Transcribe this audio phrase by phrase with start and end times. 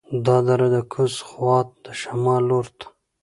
[0.25, 2.87] دا دره د کوز خوات د شمال لور ته